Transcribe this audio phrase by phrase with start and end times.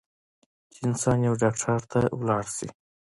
[0.73, 1.77] چې انسان يو ډاکټر
[2.11, 2.67] له لاړشي